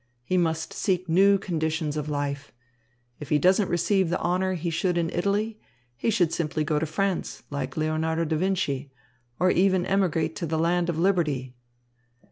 [0.23, 2.51] He must seek new conditions of life.
[3.19, 5.59] If he doesn't receive the honour he should in Italy,
[5.95, 8.91] he should simply go to France, like Leonardo da Vinci,
[9.39, 11.55] or even emigrate to the land of liberty."